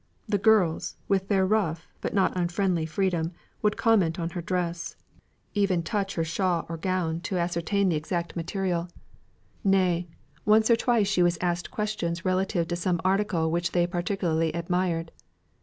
[0.27, 4.95] The girls, with their rough, but not unfriendly freedom, would comment on her dress,
[5.53, 8.89] even touch her shawl or gown to ascertain the exact material;
[9.63, 10.07] nay,
[10.43, 15.11] once or twice she was asked questions relative to some article which they particularly admired.